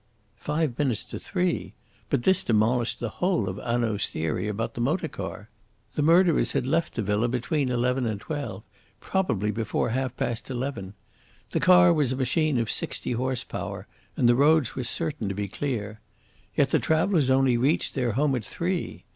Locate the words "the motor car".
4.73-5.51